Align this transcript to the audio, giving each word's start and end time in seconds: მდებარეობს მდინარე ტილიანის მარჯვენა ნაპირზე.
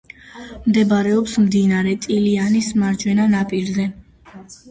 მდებარეობს 0.67 1.33
მდინარე 1.43 1.93
ტილიანის 2.07 2.71
მარჯვენა 2.85 3.27
ნაპირზე. 3.37 3.87